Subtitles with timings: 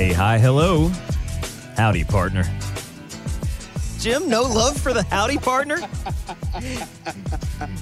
[0.00, 0.88] Hey, hi, hello.
[1.76, 2.42] Howdy, partner.
[3.98, 5.76] Jim, no love for the howdy partner?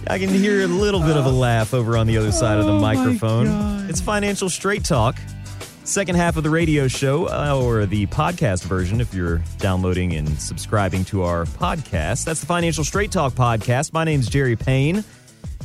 [0.09, 2.66] I can hear a little bit of a laugh over on the other side of
[2.66, 3.89] the Oh, microphone.
[3.89, 5.16] It's Financial Straight Talk,
[5.84, 10.29] second half of the radio show, uh, or the podcast version if you're downloading and
[10.41, 12.25] subscribing to our podcast.
[12.25, 13.92] That's the Financial Straight Talk podcast.
[13.92, 15.05] My name's Jerry Payne.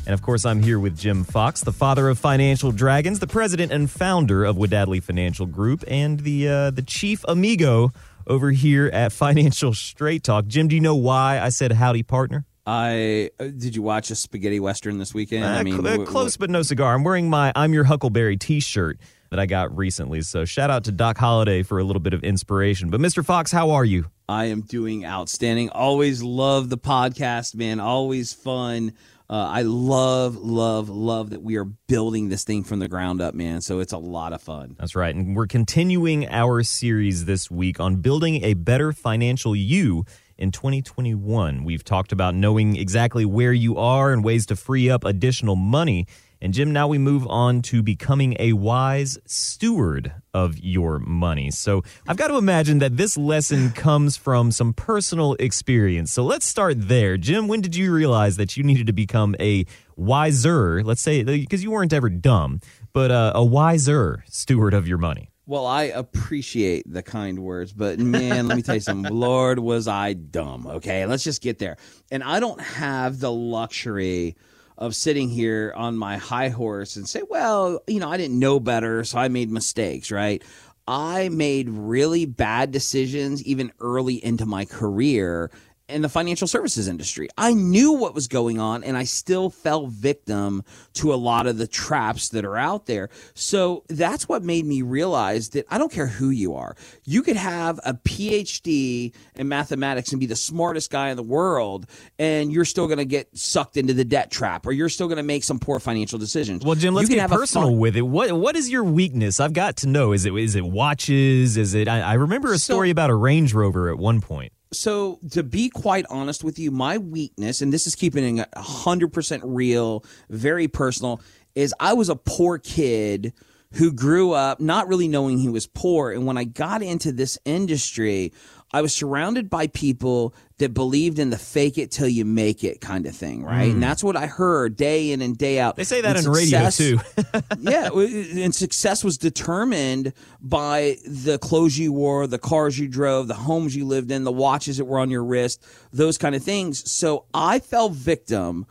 [0.05, 3.71] And of course, I'm here with Jim Fox, the father of Financial Dragons, the president
[3.71, 7.91] and founder of Wadadley Financial Group, and the uh, the chief amigo
[8.27, 10.47] over here at Financial Straight Talk.
[10.47, 12.45] Jim, do you know why I said howdy, partner?
[12.65, 15.45] I uh, did you watch a spaghetti western this weekend?
[15.45, 16.93] Uh, I mean, cl- uh, close but no cigar.
[16.95, 20.21] I'm wearing my I'm Your Huckleberry T-shirt that I got recently.
[20.21, 22.89] So shout out to Doc Holliday for a little bit of inspiration.
[22.89, 23.25] But Mr.
[23.25, 24.05] Fox, how are you?
[24.27, 25.69] I am doing outstanding.
[25.69, 27.79] Always love the podcast, man.
[27.79, 28.93] Always fun.
[29.29, 33.33] Uh, I love, love, love that we are building this thing from the ground up,
[33.33, 33.61] man.
[33.61, 34.75] So it's a lot of fun.
[34.77, 35.13] That's right.
[35.15, 40.05] And we're continuing our series this week on building a better financial you
[40.37, 41.63] in 2021.
[41.63, 46.05] We've talked about knowing exactly where you are and ways to free up additional money.
[46.43, 51.49] And Jim, now we move on to becoming a wise steward of your money.
[51.51, 56.11] So I've got to imagine that this lesson comes from some personal experience.
[56.11, 57.15] So let's start there.
[57.15, 59.63] Jim, when did you realize that you needed to become a
[59.95, 62.59] wiser, let's say, because you weren't ever dumb,
[62.91, 65.29] but uh, a wiser steward of your money?
[65.45, 69.13] Well, I appreciate the kind words, but man, let me tell you something.
[69.15, 70.67] Lord, was I dumb.
[70.67, 71.77] Okay, let's just get there.
[72.11, 74.35] And I don't have the luxury
[74.77, 78.59] of sitting here on my high horse and say, well, you know, I didn't know
[78.59, 80.43] better, so I made mistakes, right?
[80.87, 85.49] I made really bad decisions even early into my career
[85.89, 87.27] in the financial services industry.
[87.37, 91.57] I knew what was going on and I still fell victim to a lot of
[91.57, 93.09] the traps that are out there.
[93.33, 96.75] So that's what made me realize that I don't care who you are.
[97.05, 101.85] You could have a PhD in mathematics and be the smartest guy in the world
[102.17, 105.17] and you're still going to get sucked into the debt trap or you're still going
[105.17, 106.63] to make some poor financial decisions.
[106.63, 108.01] Well, Jim, let's get personal fun- with it.
[108.03, 109.39] What what is your weakness?
[109.39, 110.13] I've got to know.
[110.13, 111.57] Is it is it watches?
[111.57, 111.87] Is it?
[111.87, 114.53] I, I remember a So- story about a Range Rover at one point.
[114.73, 119.13] So to be quite honest with you, my weakness, and this is keeping it hundred
[119.13, 121.21] percent real, very personal,
[121.55, 123.33] is I was a poor kid
[123.73, 126.11] who grew up not really knowing he was poor.
[126.11, 128.31] And when I got into this industry,
[128.73, 132.81] I was surrounded by people that believed in the fake it till you make it
[132.81, 133.65] kind of thing, right?
[133.65, 133.79] And hmm.
[133.79, 135.75] that's what I heard day in and day out.
[135.75, 136.99] They say that And in radio too.
[137.59, 143.35] yeah, and success was determined by the clothes you wore, the cars you drove, the
[143.35, 146.89] homes you lived in, the watches that were on your wrist, those kind of things.
[146.91, 148.65] So I fell victim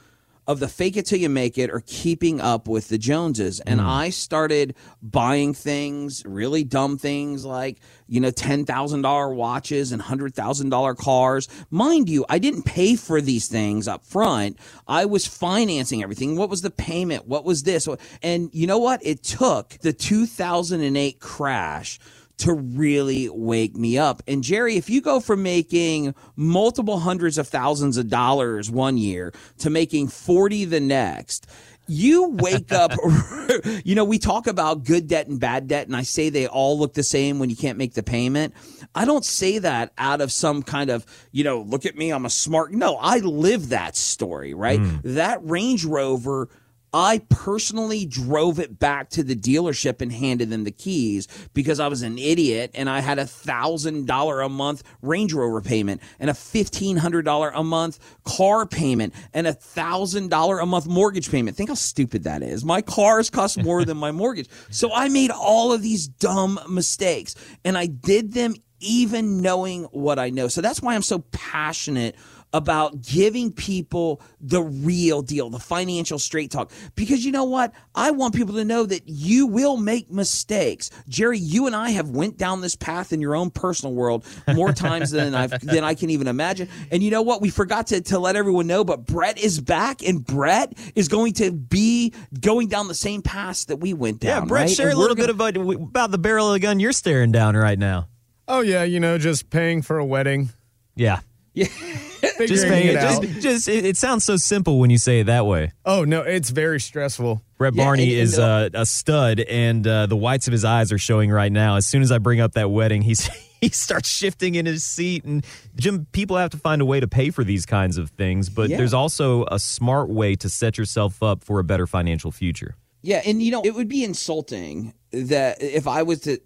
[0.46, 3.60] of the fake it till you make it or keeping up with the Joneses.
[3.60, 3.86] And hmm.
[3.86, 11.48] I started buying things, really dumb things like, you know, $10,000 watches and $100,000 cars.
[11.70, 14.58] Mind you, I didn't pay for these things up front.
[14.88, 16.36] I was financing everything.
[16.36, 17.26] What was the payment?
[17.26, 17.88] What was this?
[18.22, 19.04] And you know what?
[19.04, 22.00] It took the 2008 crash
[22.42, 24.22] to really wake me up.
[24.26, 29.32] And Jerry, if you go from making multiple hundreds of thousands of dollars one year
[29.58, 31.46] to making 40 the next,
[31.86, 32.92] you wake up,
[33.84, 36.78] you know, we talk about good debt and bad debt, and I say they all
[36.78, 38.54] look the same when you can't make the payment.
[38.92, 42.26] I don't say that out of some kind of, you know, look at me, I'm
[42.26, 42.72] a smart.
[42.72, 44.80] No, I live that story, right?
[44.80, 44.96] Hmm.
[45.04, 46.48] That Range Rover
[46.92, 51.88] I personally drove it back to the dealership and handed them the keys because I
[51.88, 56.28] was an idiot and I had a thousand dollar a month Range Rover payment and
[56.28, 61.30] a fifteen hundred dollar a month car payment and a thousand dollar a month mortgage
[61.30, 61.56] payment.
[61.56, 62.64] Think how stupid that is.
[62.64, 64.48] My cars cost more than my mortgage.
[64.70, 70.18] So I made all of these dumb mistakes and I did them even knowing what
[70.18, 70.48] I know.
[70.48, 72.16] So that's why I'm so passionate
[72.52, 76.70] about giving people the real deal, the financial straight talk.
[76.94, 77.72] Because you know what?
[77.94, 80.90] I want people to know that you will make mistakes.
[81.08, 84.72] Jerry, you and I have went down this path in your own personal world more
[84.74, 86.68] times than I've than I can even imagine.
[86.90, 87.40] And you know what?
[87.40, 91.32] We forgot to, to let everyone know, but Brett is back and Brett is going
[91.34, 94.42] to be going down the same path that we went down.
[94.42, 94.48] yeah.
[94.48, 94.70] Brett, right?
[94.70, 97.32] share And a little gonna- bit about about the barrel of the gun you're staring
[97.32, 98.08] down right now.
[98.48, 100.50] Oh yeah, you know, just paying for a wedding.
[100.96, 101.20] Yeah,
[101.54, 101.68] Yeah.
[102.46, 102.96] just Figuring it it.
[102.96, 103.22] out.
[103.22, 105.72] Just, just it, it sounds so simple when you say it that way.
[105.84, 107.42] Oh no, it's very stressful.
[107.58, 110.52] Brett Yeah, Barney and- and, is uh, uh, a stud, and uh, the whites of
[110.52, 111.76] his eyes are showing right now.
[111.76, 113.26] As soon as I bring up that wedding, he's
[113.60, 115.24] he starts shifting in his seat.
[115.24, 115.44] And
[115.76, 118.70] Jim, people have to find a way to pay for these kinds of things, but
[118.70, 118.76] Yeah.
[118.78, 122.76] there's also a smart way to set yourself up for a better financial future.
[123.02, 126.38] Yeah, and you know, it would be insulting that if I was to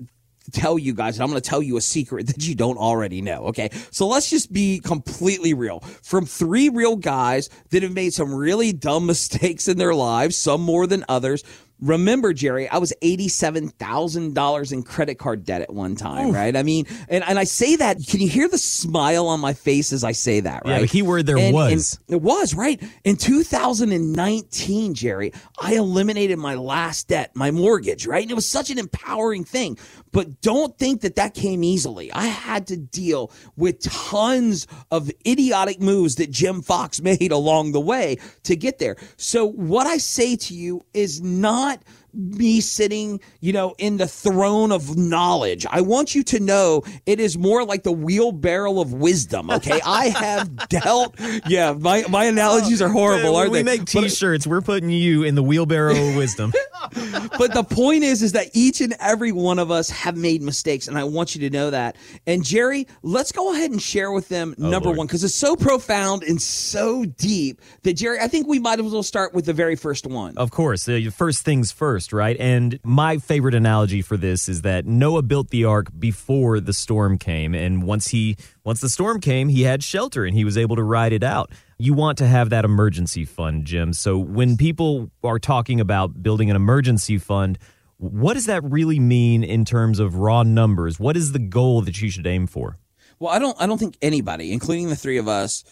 [0.52, 3.46] tell you guys, I'm going to tell you a secret that you don't already know.
[3.46, 3.70] Okay.
[3.90, 5.80] So let's just be completely real.
[6.02, 10.60] From three real guys that have made some really dumb mistakes in their lives, some
[10.60, 11.44] more than others.
[11.80, 16.34] Remember, Jerry, I was $87,000 in credit card debt at one time, Oof.
[16.34, 16.56] right?
[16.56, 19.92] I mean, and, and I say that, can you hear the smile on my face
[19.92, 20.76] as I say that, right?
[20.76, 22.00] Yeah, the key word there and, was.
[22.08, 22.82] And it was, right?
[23.04, 28.22] In 2019, Jerry, I eliminated my last debt, my mortgage, right?
[28.22, 29.76] And it was such an empowering thing.
[30.12, 32.10] But don't think that that came easily.
[32.12, 37.80] I had to deal with tons of idiotic moves that Jim Fox made along the
[37.80, 38.96] way to get there.
[39.18, 41.82] So what I say to you is not not
[42.16, 45.66] me sitting, you know, in the throne of knowledge.
[45.70, 49.50] I want you to know it is more like the wheelbarrow of wisdom.
[49.50, 51.18] Okay, I have dealt.
[51.46, 53.58] Yeah, my my analogies are oh, horrible, when aren't they?
[53.60, 54.46] we make T-shirts.
[54.46, 56.52] But, we're putting you in the wheelbarrow of wisdom.
[57.38, 60.88] but the point is, is that each and every one of us have made mistakes,
[60.88, 61.96] and I want you to know that.
[62.26, 64.98] And Jerry, let's go ahead and share with them oh, number Lord.
[64.98, 68.92] one because it's so profound and so deep that Jerry, I think we might as
[68.92, 70.36] well start with the very first one.
[70.36, 72.36] Of course, the first things first, right?
[72.38, 77.18] And my favorite analogy for this is that Noah built the ark before the storm
[77.18, 80.76] came, and once he once the storm came, he had shelter and he was able
[80.76, 83.92] to ride it out you want to have that emergency fund, Jim.
[83.92, 87.58] So when people are talking about building an emergency fund,
[87.98, 90.98] what does that really mean in terms of raw numbers?
[90.98, 92.78] What is the goal that you should aim for?
[93.18, 95.64] Well, I don't I don't think anybody, including the three of us,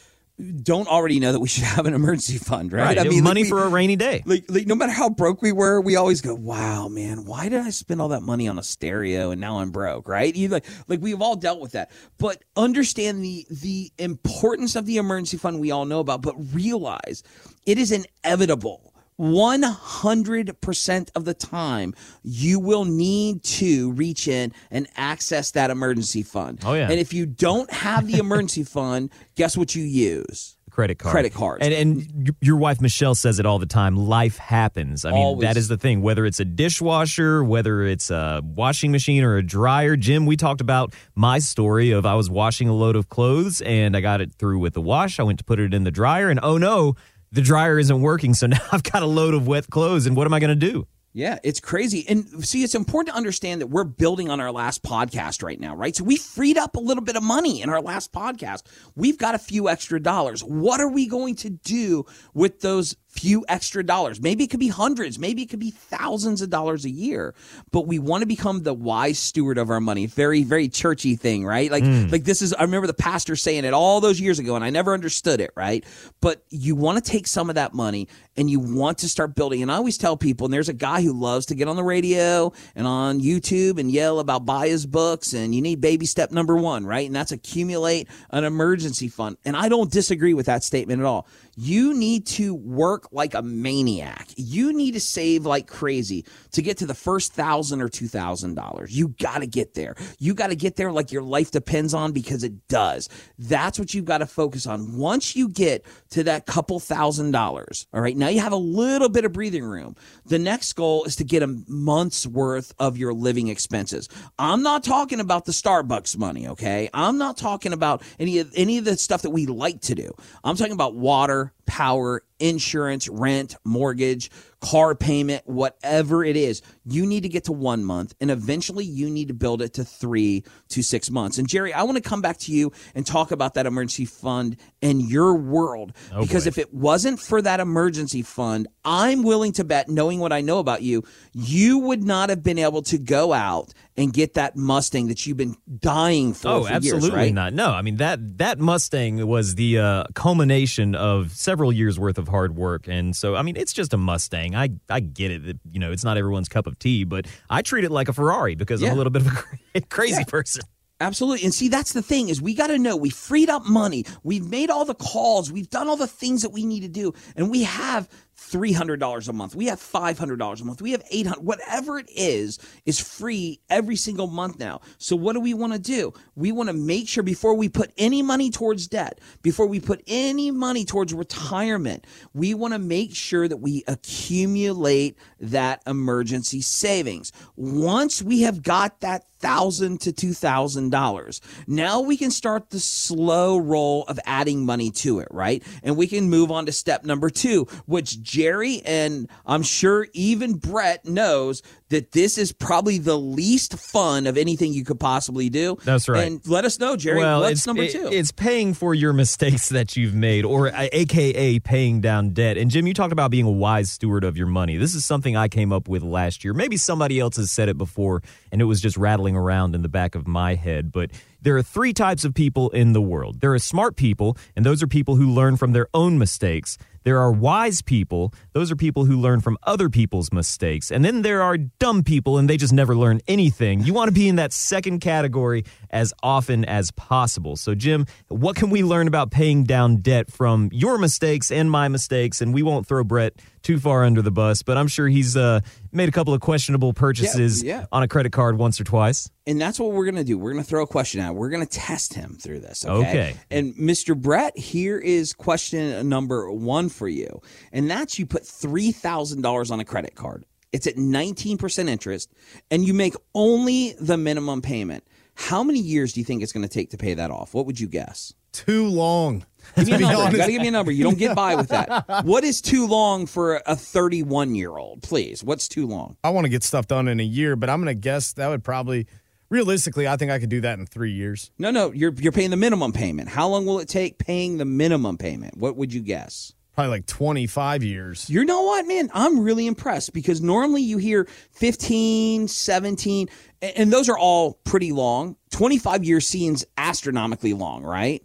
[0.62, 2.96] don't already know that we should have an emergency fund, right?
[2.96, 2.98] right.
[2.98, 4.22] I mean, money like we, for a rainy day.
[4.26, 7.60] Like, like, no matter how broke we were, we always go, "Wow, man, why did
[7.60, 10.34] I spend all that money on a stereo and now I'm broke?" Right?
[10.34, 11.90] You like, like we've all dealt with that.
[12.18, 17.22] But understand the the importance of the emergency fund we all know about, but realize
[17.66, 25.52] it is inevitable 100% of the time, you will need to reach in and access
[25.52, 26.60] that emergency fund.
[26.64, 26.90] Oh, yeah.
[26.90, 30.56] And if you don't have the emergency fund, guess what you use?
[30.74, 31.12] credit card.
[31.12, 31.64] Credit cards.
[31.64, 33.96] And and your wife Michelle says it all the time.
[33.96, 35.04] Life happens.
[35.04, 35.46] I mean, Always.
[35.46, 36.02] that is the thing.
[36.02, 39.96] Whether it's a dishwasher, whether it's a washing machine or a dryer.
[39.96, 43.96] Jim, we talked about my story of I was washing a load of clothes and
[43.96, 45.20] I got it through with the wash.
[45.20, 46.96] I went to put it in the dryer and oh no,
[47.34, 48.32] the dryer isn't working.
[48.34, 50.72] So now I've got a load of wet clothes, and what am I going to
[50.72, 50.86] do?
[51.16, 52.04] Yeah, it's crazy.
[52.08, 55.76] And see, it's important to understand that we're building on our last podcast right now,
[55.76, 55.94] right?
[55.94, 58.64] So we freed up a little bit of money in our last podcast.
[58.96, 60.42] We've got a few extra dollars.
[60.42, 62.04] What are we going to do
[62.34, 64.20] with those few extra dollars.
[64.20, 67.34] Maybe it could be hundreds, maybe it could be thousands of dollars a year.
[67.70, 70.06] But we want to become the wise steward of our money.
[70.06, 71.70] Very, very churchy thing, right?
[71.70, 72.10] Like, mm.
[72.10, 72.52] like this is.
[72.52, 75.52] I remember the pastor saying it all those years ago, and I never understood it,
[75.54, 75.84] right?
[76.20, 79.62] But you want to take some of that money and you want to start building.
[79.62, 81.84] And I always tell people, and there's a guy who loves to get on the
[81.84, 86.32] radio and on YouTube and yell about buy his books, and you need baby step
[86.32, 87.06] number one, right?
[87.06, 89.36] And that's accumulate an emergency fund.
[89.44, 91.26] And I don't disagree with that statement at all.
[91.56, 94.28] You need to work like a maniac.
[94.36, 98.54] You need to save like crazy to get to the first thousand or two thousand
[98.54, 98.96] dollars.
[98.96, 99.94] You got to get there.
[100.18, 103.08] You got to get there like your life depends on because it does.
[103.38, 104.96] That's what you've got to focus on.
[104.96, 109.08] Once you get to that couple thousand dollars, all right, now you have a little
[109.08, 109.96] bit of breathing room.
[110.26, 114.08] The next goal is to get a month's worth of your living expenses.
[114.38, 116.88] I'm not talking about the Starbucks money, okay?
[116.92, 120.10] I'm not talking about any of any of the stuff that we like to do.
[120.42, 124.30] I'm talking about water power, insurance, rent, mortgage,
[124.64, 129.10] car payment, whatever it is, you need to get to one month and eventually you
[129.10, 131.36] need to build it to three to six months.
[131.36, 134.56] And Jerry, I want to come back to you and talk about that emergency fund
[134.80, 135.92] in your world.
[136.12, 136.48] Oh because boy.
[136.48, 140.58] if it wasn't for that emergency fund, I'm willing to bet, knowing what I know
[140.58, 145.08] about you, you would not have been able to go out and get that Mustang
[145.08, 146.48] that you've been dying for.
[146.48, 147.34] Oh, for absolutely years, right?
[147.34, 147.52] not.
[147.52, 152.28] No, I mean that that Mustang was the uh, culmination of several years worth of
[152.28, 154.53] hard work, and so I mean it's just a Mustang.
[154.54, 155.44] I I get it.
[155.46, 158.12] That, you know, it's not everyone's cup of tea, but I treat it like a
[158.12, 158.88] Ferrari because yeah.
[158.88, 159.44] I'm a little bit of
[159.74, 160.24] a crazy yeah.
[160.24, 160.62] person.
[161.00, 161.44] Absolutely.
[161.44, 164.04] And see, that's the thing is we got to know we freed up money.
[164.22, 165.50] We've made all the calls.
[165.50, 167.12] We've done all the things that we need to do.
[167.34, 169.54] And we have $300 a month.
[169.54, 170.82] We have $500 a month.
[170.82, 174.80] We have 800 whatever it is is free every single month now.
[174.98, 176.12] So what do we want to do?
[176.34, 180.02] We want to make sure before we put any money towards debt, before we put
[180.06, 187.32] any money towards retirement, we want to make sure that we accumulate that emergency savings.
[187.56, 191.42] Once we have got that thousand to two thousand dollars.
[191.66, 195.62] Now we can start the slow roll of adding money to it, right?
[195.82, 200.54] And we can move on to step number two, which Jerry and I'm sure even
[200.54, 201.62] Brett knows
[201.94, 205.76] that this is probably the least fun of anything you could possibly do.
[205.84, 206.26] That's right.
[206.26, 208.08] And let us know, Jerry, well, what's number it- two?
[208.12, 212.58] it's paying for your mistakes that you've made, or uh, AKA paying down debt.
[212.58, 214.76] And Jim, you talked about being a wise steward of your money.
[214.76, 216.52] This is something I came up with last year.
[216.52, 219.88] Maybe somebody else has said it before, and it was just rattling around in the
[219.88, 220.90] back of my head.
[220.90, 221.10] But
[221.40, 224.82] there are three types of people in the world there are smart people, and those
[224.82, 226.76] are people who learn from their own mistakes.
[227.04, 228.32] There are wise people.
[228.52, 230.90] Those are people who learn from other people's mistakes.
[230.90, 233.80] And then there are dumb people, and they just never learn anything.
[233.80, 237.56] You want to be in that second category as often as possible.
[237.56, 241.88] So, Jim, what can we learn about paying down debt from your mistakes and my
[241.88, 242.40] mistakes?
[242.40, 245.60] And we won't throw Brett too far under the bus, but I'm sure he's uh,
[245.90, 247.86] made a couple of questionable purchases yeah.
[247.90, 249.28] on a credit card once or twice.
[249.46, 250.38] and that's what we're going to do.
[250.38, 251.34] We're going to throw a question out.
[251.34, 252.84] We're going to test him through this.
[252.84, 253.10] Okay?
[253.10, 253.36] Okay.
[253.50, 254.16] And Mr.
[254.16, 257.40] Brett, here is question number one for you.
[257.72, 260.44] And that's you put $3,000 on a credit card.
[260.74, 262.32] It's at 19% interest,
[262.68, 265.04] and you make only the minimum payment.
[265.36, 267.54] How many years do you think it's going to take to pay that off?
[267.54, 268.34] What would you guess?
[268.50, 269.46] Too long.
[269.76, 270.32] Give me a number.
[270.32, 270.90] You got to give me a number.
[270.90, 272.04] You don't get by with that.
[272.24, 275.02] What is too long for a 31 year old?
[275.02, 275.44] Please.
[275.44, 276.16] What's too long?
[276.24, 278.48] I want to get stuff done in a year, but I'm going to guess that
[278.48, 279.06] would probably,
[279.50, 281.52] realistically, I think I could do that in three years.
[281.56, 281.92] No, no.
[281.92, 283.28] You're you're paying the minimum payment.
[283.28, 285.56] How long will it take paying the minimum payment?
[285.56, 286.52] What would you guess?
[286.74, 288.28] Probably like 25 years.
[288.28, 289.08] You know what, man?
[289.14, 293.28] I'm really impressed because normally you hear 15, 17,
[293.62, 295.36] and those are all pretty long.
[295.52, 298.24] 25 years seems astronomically long, right?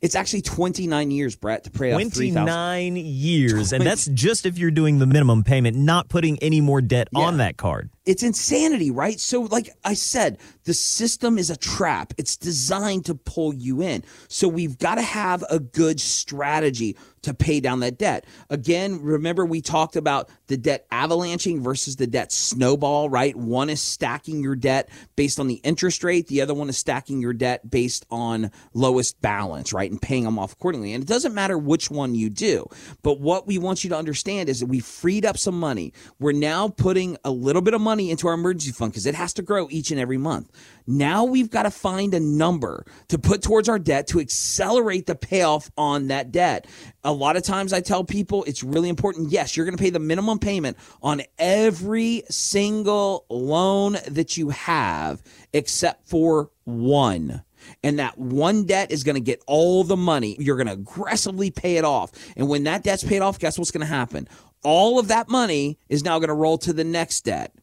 [0.00, 2.34] It's actually 29 years, Brett, to pay off 3,000.
[2.34, 3.72] 29 years.
[3.72, 7.36] And that's just if you're doing the minimum payment, not putting any more debt on
[7.36, 7.90] that card.
[8.06, 9.18] It's insanity, right?
[9.18, 12.12] So, like I said, the system is a trap.
[12.18, 14.04] It's designed to pull you in.
[14.28, 18.26] So, we've got to have a good strategy to pay down that debt.
[18.50, 23.34] Again, remember we talked about the debt avalanching versus the debt snowball, right?
[23.34, 27.20] One is stacking your debt based on the interest rate, the other one is stacking
[27.20, 29.90] your debt based on lowest balance, right?
[29.90, 30.92] And paying them off accordingly.
[30.92, 32.66] And it doesn't matter which one you do.
[33.02, 35.92] But what we want you to understand is that we freed up some money.
[36.18, 39.32] We're now putting a little bit of money into our emergency fund because it has
[39.32, 40.50] to grow each and every month.
[40.84, 45.14] Now we've got to find a number to put towards our debt to accelerate the
[45.14, 46.66] payoff on that debt.
[47.04, 49.30] A lot of times I tell people it's really important.
[49.30, 55.22] Yes, you're going to pay the minimum payment on every single loan that you have
[55.52, 57.44] except for one.
[57.84, 60.36] And that one debt is going to get all the money.
[60.40, 62.10] You're going to aggressively pay it off.
[62.36, 64.26] And when that debt's paid off, guess what's going to happen?
[64.64, 67.54] All of that money is now going to roll to the next debt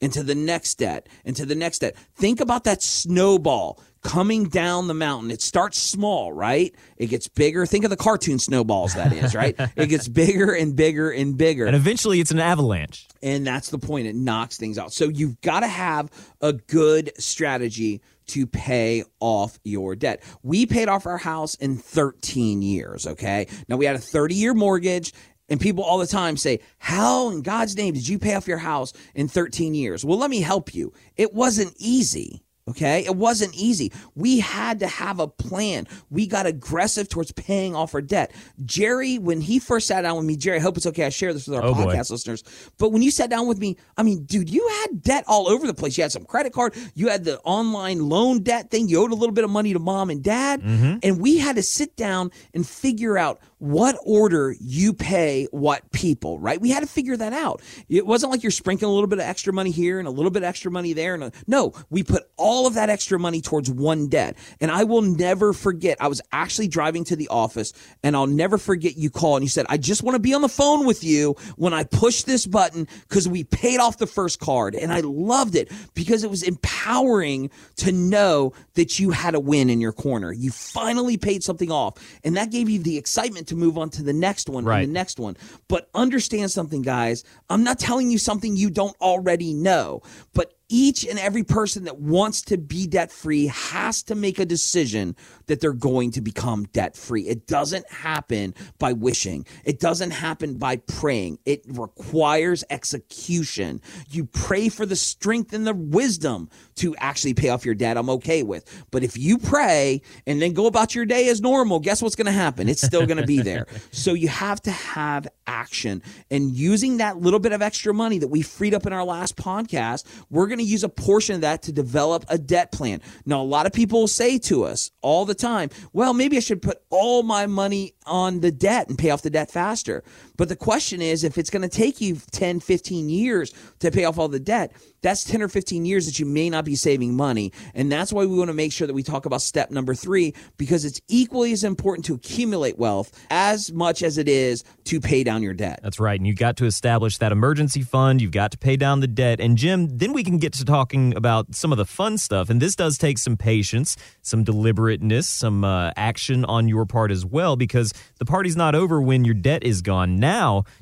[0.00, 1.96] into the next debt, into the next debt.
[2.14, 5.30] Think about that snowball coming down the mountain.
[5.30, 6.74] It starts small, right?
[6.96, 7.66] It gets bigger.
[7.66, 9.54] Think of the cartoon snowballs, that is, right?
[9.76, 11.66] it gets bigger and bigger and bigger.
[11.66, 13.06] And eventually it's an avalanche.
[13.22, 14.06] And that's the point.
[14.06, 14.92] It knocks things out.
[14.92, 20.22] So you've got to have a good strategy to pay off your debt.
[20.42, 23.48] We paid off our house in 13 years, okay?
[23.68, 25.12] Now we had a 30 year mortgage.
[25.50, 28.58] And people all the time say, How in God's name did you pay off your
[28.58, 30.04] house in 13 years?
[30.04, 30.92] Well, let me help you.
[31.16, 32.42] It wasn't easy.
[32.70, 33.04] Okay.
[33.04, 33.92] It wasn't easy.
[34.14, 35.86] We had to have a plan.
[36.10, 38.32] We got aggressive towards paying off our debt.
[38.64, 41.04] Jerry, when he first sat down with me, Jerry, I hope it's okay.
[41.04, 41.84] I share this with our Oh, boy.
[41.94, 42.42] podcast listeners.
[42.78, 45.66] But when you sat down with me, I mean, dude, you had debt all over
[45.66, 45.96] the place.
[45.98, 49.14] You had some credit card, you had the online loan debt thing, you owed a
[49.14, 50.62] little bit of money to mom and dad.
[50.62, 50.98] Mm-hmm.
[51.02, 56.38] And we had to sit down and figure out what order you pay what people,
[56.38, 56.60] right?
[56.60, 57.60] We had to figure that out.
[57.88, 60.30] It wasn't like you're sprinkling a little bit of extra money here and a little
[60.30, 61.12] bit of extra money there.
[61.14, 64.36] And a, no, we put all of that extra money towards one debt.
[64.60, 65.96] And I will never forget.
[66.00, 69.48] I was actually driving to the office, and I'll never forget you called and you
[69.48, 72.46] said, "I just want to be on the phone with you when I push this
[72.46, 76.42] button because we paid off the first card." And I loved it because it was
[76.42, 80.32] empowering to know that you had a win in your corner.
[80.32, 84.02] You finally paid something off, and that gave you the excitement to move on to
[84.02, 84.80] the next one Right.
[84.80, 85.36] and the next one.
[85.68, 87.24] But understand something, guys.
[87.48, 90.02] I'm not telling you something you don't already know,
[90.34, 94.46] but each and every person that wants to be debt free has to make a
[94.46, 97.26] decision that they're going to become debt free.
[97.26, 101.38] It doesn't happen by wishing, it doesn't happen by praying.
[101.44, 103.82] It requires execution.
[104.08, 107.96] You pray for the strength and the wisdom to actually pay off your debt.
[107.96, 108.64] I'm okay with.
[108.90, 112.26] But if you pray and then go about your day as normal, guess what's going
[112.26, 112.68] to happen?
[112.68, 113.66] It's still going to be there.
[113.92, 116.02] So you have to have action.
[116.30, 119.36] And using that little bit of extra money that we freed up in our last
[119.36, 123.00] podcast, we're going to use a portion of that to develop a debt plan.
[123.26, 126.62] Now, a lot of people say to us all the time, well, maybe I should
[126.62, 130.02] put all my money on the debt and pay off the debt faster.
[130.40, 134.06] But the question is, if it's going to take you 10, 15 years to pay
[134.06, 137.14] off all the debt, that's 10 or 15 years that you may not be saving
[137.14, 137.52] money.
[137.74, 140.34] And that's why we want to make sure that we talk about step number three,
[140.56, 145.24] because it's equally as important to accumulate wealth as much as it is to pay
[145.24, 145.80] down your debt.
[145.82, 146.18] That's right.
[146.18, 148.22] And you've got to establish that emergency fund.
[148.22, 149.40] You've got to pay down the debt.
[149.40, 152.48] And Jim, then we can get to talking about some of the fun stuff.
[152.48, 157.26] And this does take some patience, some deliberateness, some uh, action on your part as
[157.26, 160.16] well, because the party's not over when your debt is gone.
[160.16, 160.29] Now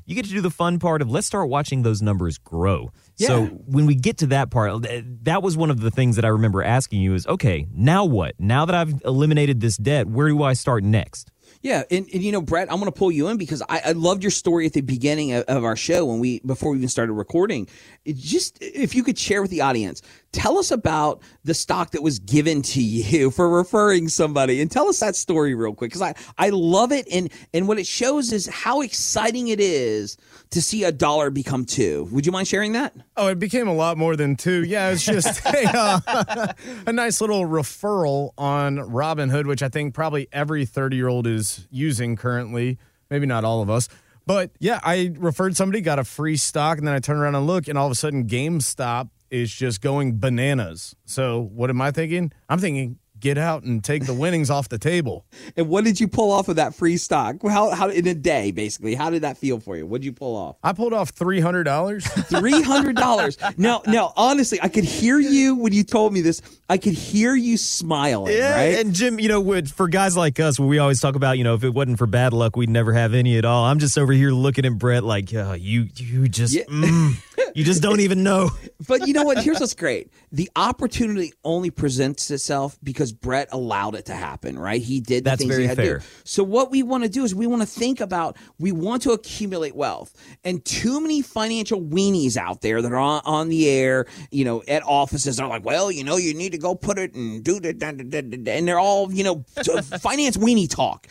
[0.06, 2.90] you get to do the fun part of let's start watching those numbers grow.
[3.16, 4.86] So when we get to that part,
[5.24, 8.38] that was one of the things that I remember asking you is, okay, now what?
[8.38, 11.32] Now that I've eliminated this debt, where do I start next?
[11.60, 13.92] Yeah, and, and you know, Brett, I'm going to pull you in because I, I
[13.92, 16.88] loved your story at the beginning of, of our show when we before we even
[16.88, 17.68] started recording.
[18.04, 20.02] It just if you could share with the audience,
[20.32, 24.88] tell us about the stock that was given to you for referring somebody, and tell
[24.88, 28.32] us that story real quick because I I love it, and and what it shows
[28.32, 30.16] is how exciting it is
[30.50, 32.08] to see a dollar become two.
[32.10, 32.94] Would you mind sharing that?
[33.16, 34.64] Oh, it became a lot more than two.
[34.64, 36.52] Yeah, it's just a, uh,
[36.86, 41.66] a nice little referral on Robinhood, which I think probably every 30 year old is
[41.70, 42.78] using currently.
[43.10, 43.88] Maybe not all of us.
[44.26, 47.46] But yeah, I referred somebody, got a free stock, and then I turn around and
[47.46, 50.94] look, and all of a sudden GameStop is just going bananas.
[51.04, 52.32] So what am I thinking?
[52.48, 55.26] I'm thinking, get out and take the winnings off the table.
[55.56, 57.36] And what did you pull off of that free stock?
[57.42, 58.94] How how in a day basically?
[58.94, 59.86] How did that feel for you?
[59.86, 60.56] What did you pull off?
[60.62, 62.02] I pulled off $300.
[62.28, 63.36] Three hundred dollars.
[63.56, 66.42] now, now, honestly, I could hear you when you told me this.
[66.68, 68.38] I could hear you smiling.
[68.38, 68.78] right?
[68.78, 71.54] and Jim, you know, would for guys like us, we always talk about, you know,
[71.54, 73.64] if it wasn't for bad luck, we'd never have any at all.
[73.64, 76.64] I'm just over here looking at Brett like, oh, you, you just, Yeah.
[76.64, 77.14] mm,
[77.54, 78.50] you just don't even know.
[78.86, 79.42] but you know what?
[79.42, 80.10] Here's what's great.
[80.32, 84.80] The opportunity only presents itself because Brett allowed it to happen, right?
[84.80, 85.98] He did the That's things very he had fair.
[85.98, 86.10] to do.
[86.24, 89.12] So what we want to do is we want to think about we want to
[89.12, 90.14] accumulate wealth.
[90.44, 94.62] And too many financial weenies out there that are on, on the air, you know,
[94.68, 97.60] at offices are like, well, you know, you need to go put it and do
[97.60, 99.44] da," and they're all, you know,
[100.00, 101.06] finance weenie talk.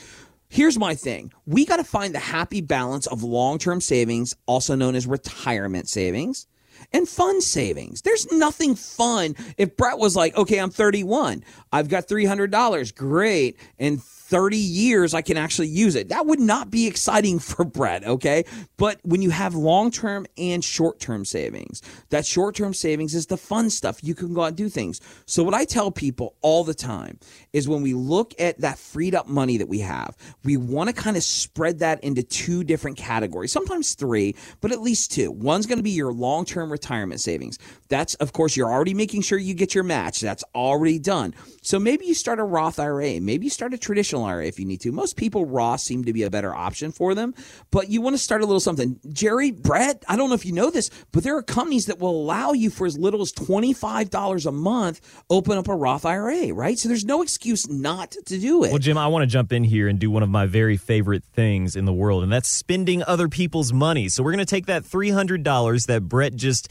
[0.49, 1.33] Here's my thing.
[1.45, 6.47] We got to find the happy balance of long-term savings, also known as retirement savings
[6.93, 8.01] and fun savings.
[8.01, 11.43] There's nothing fun if Brett was like, okay, I'm 31.
[11.71, 12.95] I've got $300.
[12.95, 13.59] Great.
[13.77, 16.09] In 30 years, I can actually use it.
[16.09, 18.43] That would not be exciting for Brett, okay?
[18.75, 23.27] But when you have long term and short term savings, that short term savings is
[23.27, 24.03] the fun stuff.
[24.03, 24.99] You can go out and do things.
[25.25, 27.19] So, what I tell people all the time
[27.53, 30.93] is when we look at that freed up money that we have, we want to
[30.93, 35.31] kind of spread that into two different categories, sometimes three, but at least two.
[35.31, 37.57] One's going to be your long term retirement savings.
[37.87, 40.19] That's, of course, you're already making sure you get your match.
[40.19, 41.33] That's already done.
[41.61, 43.21] So maybe you start a Roth IRA.
[43.21, 44.91] Maybe you start a traditional If you need to.
[44.91, 47.33] Most people, Roth seem to be a better option for them,
[47.71, 48.99] but you want to start a little something.
[49.11, 52.11] Jerry, Brett, I don't know if you know this, but there are companies that will
[52.11, 56.77] allow you for as little as $25 a month open up a Roth IRA, right?
[56.77, 58.69] So there's no excuse not to do it.
[58.69, 61.23] Well, Jim, I want to jump in here and do one of my very favorite
[61.23, 64.09] things in the world, and that's spending other people's money.
[64.09, 66.69] So we're going to take that $300 that Brett just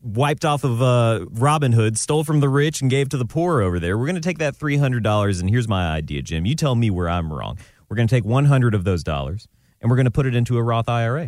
[0.00, 3.60] wiped off of uh, Robin Hood, stole from the rich, and gave to the poor
[3.60, 3.98] over there.
[3.98, 6.46] We're going to take that $300, and here's my idea, Jim.
[6.46, 7.58] You tell me where I'm wrong.
[7.88, 9.48] We're going to take 100 of those dollars,
[9.80, 11.22] and we're going to put it into a Roth IRA.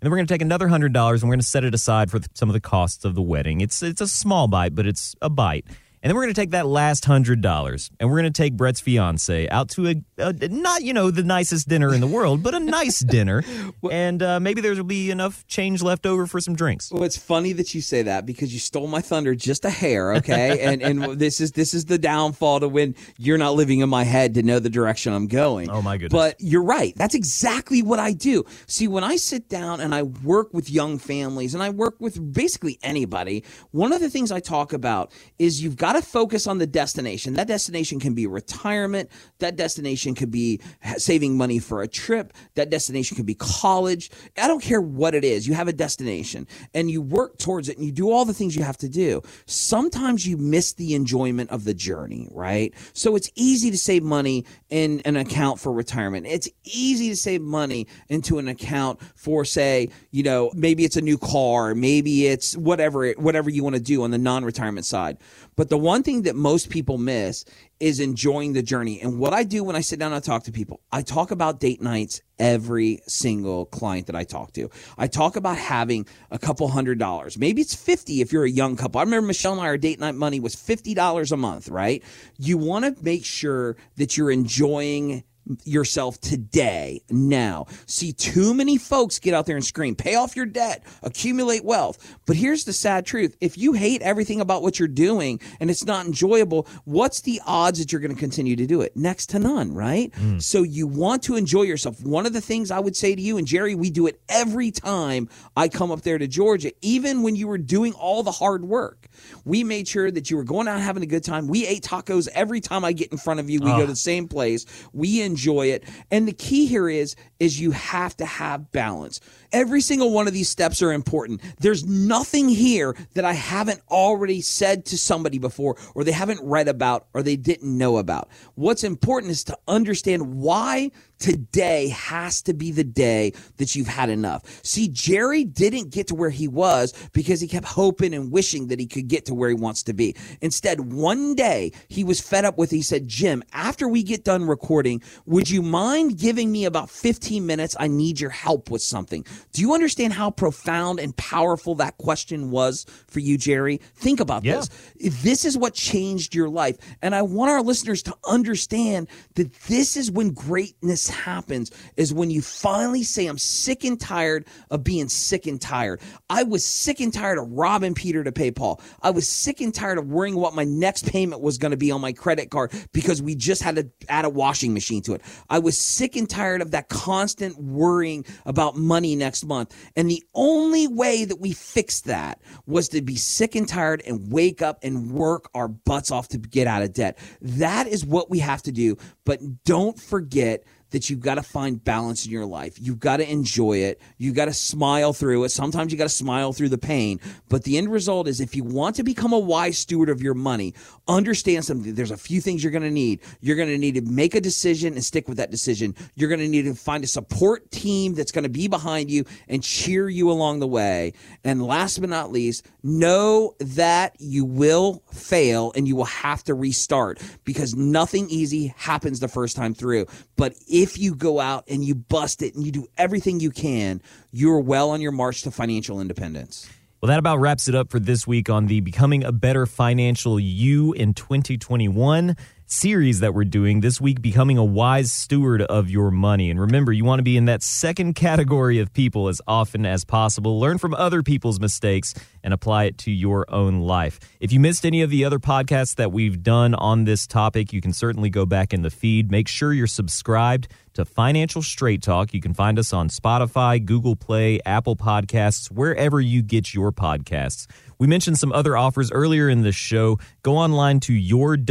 [0.00, 1.74] And then we're going to take another hundred dollars and we're going to set it
[1.74, 3.60] aside for th- some of the costs of the wedding.
[3.60, 5.66] It's it's a small bite, but it's a bite.
[6.02, 8.56] And then we're going to take that last hundred dollars and we're going to take
[8.56, 12.42] Brett's fiance out to a, a not you know the nicest dinner in the world,
[12.42, 13.42] but a nice dinner.
[13.90, 16.92] And uh, maybe there will be enough change left over for some drinks.
[16.92, 20.14] Well, it's funny that you say that because you stole my thunder just a hair,
[20.14, 20.60] okay?
[20.62, 24.04] and and this is this is the downfall to when you're not living in my
[24.04, 25.70] head to know the direction I'm going.
[25.70, 26.12] Oh, my goodness.
[26.12, 26.94] But you're right.
[26.96, 28.44] That's exactly what I do.
[28.66, 32.32] See, when I sit down and I work with young families and I work with
[32.32, 36.58] basically anybody, one of the things I talk about is you've got to focus on
[36.58, 37.34] the destination.
[37.34, 39.10] That destination can be retirement.
[39.38, 40.60] That destination could be
[40.96, 42.32] saving money for a trip.
[42.54, 44.10] That destination could be college.
[44.36, 45.46] I don't care what it is.
[45.46, 48.56] You have a destination and you work towards it and you do all the things
[48.56, 49.22] you have to do.
[49.46, 52.74] Sometimes you miss the enjoyment of the journey, right?
[52.92, 56.26] So it's easy to save money in an account for retirement.
[56.26, 61.00] It's easy to save money into an account for say, you know, maybe it's a
[61.00, 65.18] new car, maybe it's whatever whatever you want to do on the non-retirement side.
[65.56, 67.44] But the the one thing that most people miss
[67.78, 69.00] is enjoying the journey.
[69.00, 71.60] And what I do when I sit down and talk to people, I talk about
[71.60, 74.70] date nights every single client that I talk to.
[74.96, 77.38] I talk about having a couple hundred dollars.
[77.38, 78.98] Maybe it's 50 if you're a young couple.
[78.98, 82.02] I remember Michelle and I, our date night money was $50 a month, right?
[82.38, 85.22] You want to make sure that you're enjoying
[85.64, 87.66] yourself today, now.
[87.86, 92.16] See, too many folks get out there and scream, pay off your debt, accumulate wealth.
[92.26, 95.84] But here's the sad truth if you hate everything about what you're doing and it's
[95.84, 98.96] not enjoyable, what's the odds that you're going to continue to do it?
[98.96, 100.12] Next to none, right?
[100.12, 100.42] Mm.
[100.42, 102.02] So you want to enjoy yourself.
[102.02, 104.70] One of the things I would say to you, and Jerry, we do it every
[104.70, 108.64] time I come up there to Georgia, even when you were doing all the hard
[108.64, 109.08] work.
[109.44, 111.48] We made sure that you were going out having a good time.
[111.48, 113.60] We ate tacos every time I get in front of you.
[113.60, 113.78] We oh.
[113.78, 114.66] go to the same place.
[114.92, 115.37] We enjoy
[115.70, 115.84] it.
[116.10, 119.20] And the key here is is you have to have balance.
[119.52, 121.40] Every single one of these steps are important.
[121.58, 126.68] There's nothing here that I haven't already said to somebody before or they haven't read
[126.68, 128.28] about or they didn't know about.
[128.54, 134.08] What's important is to understand why today has to be the day that you've had
[134.08, 134.42] enough.
[134.64, 138.78] See, Jerry didn't get to where he was because he kept hoping and wishing that
[138.78, 140.14] he could get to where he wants to be.
[140.40, 144.46] Instead, one day he was fed up with, he said, Jim, after we get done
[144.46, 147.76] recording, would you mind giving me about 15 minutes?
[147.78, 149.24] I need your help with something.
[149.52, 153.78] Do you understand how profound and powerful that question was for you, Jerry?
[153.94, 154.56] Think about yeah.
[154.56, 155.22] this.
[155.22, 156.76] This is what changed your life.
[157.02, 162.30] And I want our listeners to understand that this is when greatness happens is when
[162.30, 166.00] you finally say, I'm sick and tired of being sick and tired.
[166.30, 168.80] I was sick and tired of robbing Peter to pay Paul.
[169.02, 171.90] I was sick and tired of worrying what my next payment was going to be
[171.90, 175.22] on my credit card because we just had to add a washing machine to it.
[175.50, 179.74] I was sick and tired of that constant worrying about money next month.
[179.96, 184.30] And the only way that we fixed that was to be sick and tired and
[184.32, 187.18] wake up and work our butts off to get out of debt.
[187.40, 188.96] That is what we have to do.
[189.24, 192.78] But don't forget that you've got to find balance in your life.
[192.80, 194.00] You've got to enjoy it.
[194.16, 195.50] You've got to smile through it.
[195.50, 197.20] Sometimes you got to smile through the pain.
[197.48, 200.34] But the end result is if you want to become a wise steward of your
[200.34, 200.74] money,
[201.06, 201.94] understand something.
[201.94, 203.20] There's a few things you're going to need.
[203.40, 205.94] You're going to need to make a decision and stick with that decision.
[206.14, 209.24] You're going to need to find a support team that's going to be behind you
[209.48, 211.12] and cheer you along the way.
[211.44, 216.54] And last but not least, know that you will fail and you will have to
[216.54, 220.06] restart because nothing easy happens the first time through.
[220.36, 224.00] But if you go out and you bust it and you do everything you can,
[224.30, 226.68] you're well on your march to financial independence.
[227.00, 230.38] Well, that about wraps it up for this week on the Becoming a Better Financial
[230.38, 232.36] You in 2021
[232.70, 236.50] series that we're doing this week, Becoming a Wise Steward of Your Money.
[236.50, 240.04] And remember, you want to be in that second category of people as often as
[240.04, 240.60] possible.
[240.60, 242.12] Learn from other people's mistakes
[242.44, 244.20] and apply it to your own life.
[244.38, 247.80] If you missed any of the other podcasts that we've done on this topic, you
[247.80, 249.30] can certainly go back in the feed.
[249.30, 250.68] Make sure you're subscribed
[250.98, 252.34] to Financial Straight Talk.
[252.34, 257.68] You can find us on Spotify, Google Play, Apple Podcasts, wherever you get your podcasts.
[257.98, 260.18] We mentioned some other offers earlier in the show.
[260.42, 261.62] Go online to yourwfg.com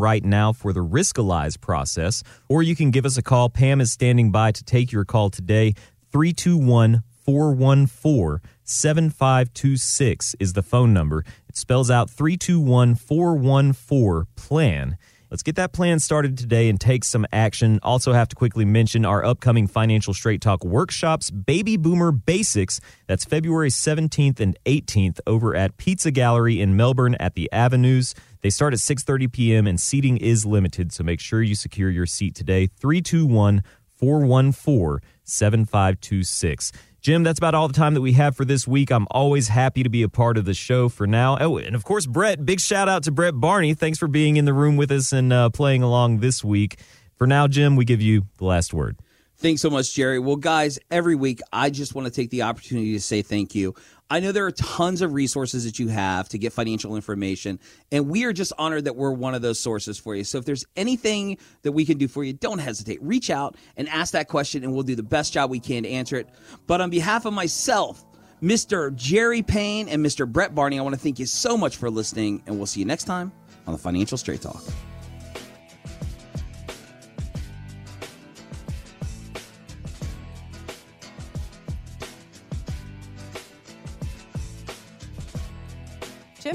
[0.00, 3.50] right now for the Riskalyze process, or you can give us a call.
[3.50, 5.74] Pam is standing by to take your call today.
[6.12, 11.24] 321 414 7526 is the phone number.
[11.48, 14.96] It spells out 321 414 PLAN.
[15.34, 17.80] Let's get that plan started today and take some action.
[17.82, 22.80] Also, have to quickly mention our upcoming Financial Straight Talk workshops, Baby Boomer Basics.
[23.08, 28.14] That's February 17th and 18th over at Pizza Gallery in Melbourne at the Avenues.
[28.42, 29.66] They start at 6:30 p.m.
[29.66, 32.68] and seating is limited, so make sure you secure your seat today.
[32.68, 36.70] 321 414 7526.
[37.04, 38.90] Jim, that's about all the time that we have for this week.
[38.90, 41.36] I'm always happy to be a part of the show for now.
[41.38, 43.74] Oh, and of course, Brett, big shout out to Brett Barney.
[43.74, 46.78] Thanks for being in the room with us and uh, playing along this week.
[47.18, 48.96] For now, Jim, we give you the last word.
[49.36, 50.18] Thanks so much, Jerry.
[50.18, 53.74] Well, guys, every week I just want to take the opportunity to say thank you.
[54.10, 57.58] I know there are tons of resources that you have to get financial information,
[57.90, 60.24] and we are just honored that we're one of those sources for you.
[60.24, 63.02] So if there's anything that we can do for you, don't hesitate.
[63.02, 65.88] Reach out and ask that question, and we'll do the best job we can to
[65.88, 66.28] answer it.
[66.66, 68.04] But on behalf of myself,
[68.42, 68.94] Mr.
[68.94, 70.30] Jerry Payne, and Mr.
[70.30, 72.86] Brett Barney, I want to thank you so much for listening, and we'll see you
[72.86, 73.32] next time
[73.66, 74.62] on the Financial Straight Talk.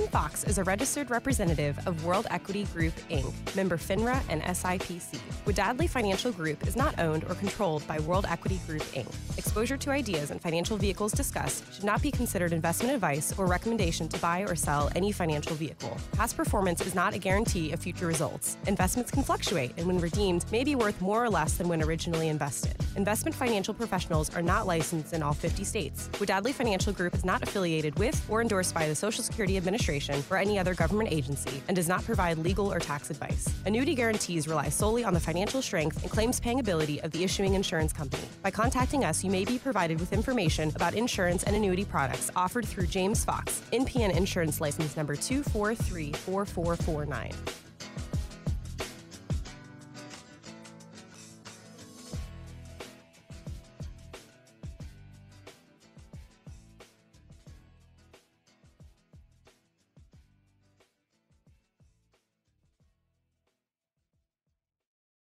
[0.08, 5.20] Fox is a registered representative of World Equity Group, Inc., member FINRA and SIPC.
[5.46, 9.08] Wadadley Financial Group is not owned or controlled by World Equity Group, Inc.
[9.38, 14.08] Exposure to ideas and financial vehicles discussed should not be considered investment advice or recommendation
[14.10, 15.98] to buy or sell any financial vehicle.
[16.14, 18.58] Past performance is not a guarantee of future results.
[18.68, 22.28] Investments can fluctuate and, when redeemed, may be worth more or less than when originally
[22.28, 22.76] invested.
[22.96, 26.10] Investment financial professionals are not licensed in all 50 states.
[26.14, 29.58] Wadadley Financial Group is not affiliated with or endorsed by the Social Security
[29.90, 33.52] Administration or any other government agency and does not provide legal or tax advice.
[33.66, 37.56] Annuity guarantees rely solely on the financial strength and claims paying ability of the issuing
[37.56, 38.22] insurance company.
[38.44, 42.68] By contacting us, you may be provided with information about insurance and annuity products offered
[42.68, 47.34] through James Fox, NPN Insurance License Number 2434449.